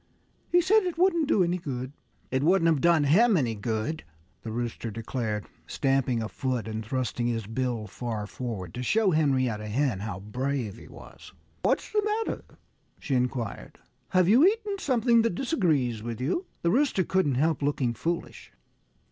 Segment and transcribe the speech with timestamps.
[0.51, 1.93] He said it wouldn't do any good."
[2.31, 4.03] "It wouldn't have done him any good,"
[4.41, 9.67] the Rooster declared, stamping a foot and thrusting his bill far forward, to show Henrietta
[9.67, 11.33] Hen how brave he was.
[11.61, 12.43] "What's the matter?"
[12.99, 13.77] she inquired.
[14.09, 18.51] "Have you eaten something that disagrees with you?" The Rooster couldn't help looking foolish.